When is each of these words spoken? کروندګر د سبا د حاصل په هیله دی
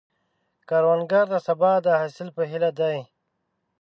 کروندګر 0.69 1.25
د 1.33 1.35
سبا 1.47 1.71
د 1.85 1.87
حاصل 1.99 2.27
په 2.37 2.41
هیله 2.51 2.71
دی 2.79 2.97